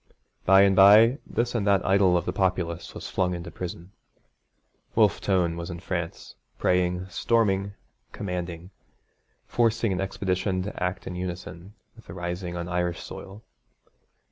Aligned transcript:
By 0.45 0.63
and 0.63 0.75
by 0.75 1.19
this 1.27 1.53
and 1.53 1.67
that 1.67 1.85
idol 1.85 2.17
of 2.17 2.25
the 2.25 2.33
populace 2.33 2.95
was 2.95 3.07
flung 3.07 3.35
into 3.35 3.51
prison. 3.51 3.91
Wolfe 4.95 5.21
Tone 5.21 5.55
was 5.55 5.69
in 5.69 5.79
France, 5.79 6.33
praying, 6.57 7.07
storming, 7.09 7.75
commanding, 8.11 8.71
forcing 9.45 9.91
an 9.93 10.01
expedition 10.01 10.63
to 10.63 10.83
act 10.83 11.05
in 11.05 11.13
unison 11.13 11.75
with 11.95 12.09
a 12.09 12.15
rising 12.15 12.55
on 12.57 12.67
Irish 12.67 12.99
soil. 13.03 13.43